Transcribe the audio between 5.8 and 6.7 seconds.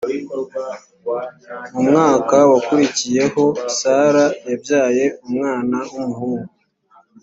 w umuhungu